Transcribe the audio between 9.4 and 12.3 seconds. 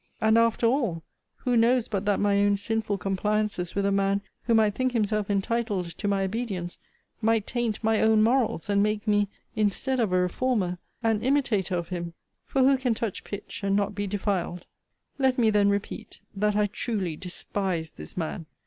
instead of a reformer, an imitator of him?